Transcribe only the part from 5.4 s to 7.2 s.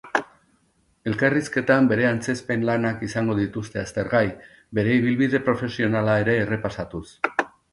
profesionala ere errepasatuz.